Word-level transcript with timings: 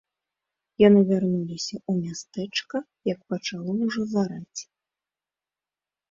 Яны 0.87 1.01
вярнуліся 1.09 1.75
ў 1.89 2.05
мястэчка, 2.05 2.77
як 3.13 3.19
пачало 3.33 3.75
ўжо 3.85 4.01
зараць. 4.15 4.61